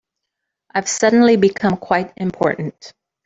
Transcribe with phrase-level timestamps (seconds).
[0.73, 2.91] I've suddenly become quite important.